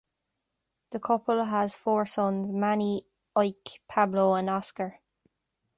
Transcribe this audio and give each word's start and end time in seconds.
The 0.93 0.99
couple 0.99 1.45
has 1.45 1.75
four 1.75 2.07
sons, 2.07 2.51
Manny, 2.51 3.05
Ike, 3.35 3.83
Pablo, 3.87 4.33
and 4.33 4.49
Oscar. 4.49 4.99